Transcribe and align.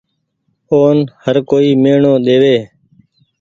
اون 0.71 0.97
هر 1.23 1.35
ڪوئي 1.49 1.69
ميڻو 1.83 2.13
ۮيئي۔ 2.25 2.57